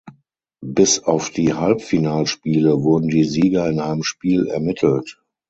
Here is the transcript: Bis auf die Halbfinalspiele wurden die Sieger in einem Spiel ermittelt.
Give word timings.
Bis 0.65 1.03
auf 1.03 1.29
die 1.29 1.53
Halbfinalspiele 1.53 2.81
wurden 2.81 3.07
die 3.09 3.23
Sieger 3.23 3.69
in 3.69 3.79
einem 3.79 4.01
Spiel 4.01 4.47
ermittelt. 4.47 5.21